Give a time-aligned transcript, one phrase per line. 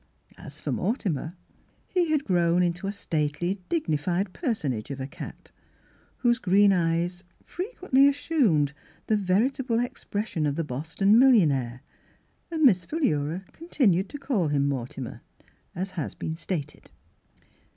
[0.35, 1.35] As for Mortimer,
[1.87, 5.51] he had grown into a stately, dignified personage of a cat,
[6.17, 8.73] whose green eyes frequently assumed
[9.05, 11.81] the veritable ex pression of the Boston millionaire,
[12.49, 15.21] and Miss Philura continued to call him Morti mer,
[15.75, 16.89] as has been stated.